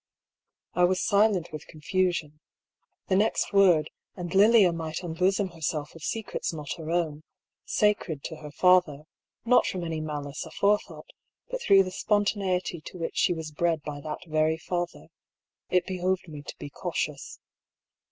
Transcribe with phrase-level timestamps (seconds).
[0.73, 2.39] I was silent with confusion.
[3.07, 7.21] The next word, and Lilia might unbosom herself of secrets not her own—
[7.65, 9.03] sacred to her father—
[9.45, 11.11] ^not from any malice aforethought,
[11.51, 15.05] but through the spontaneity to which she was bred by that very father.
[15.69, 17.39] It behoved me to be cautious.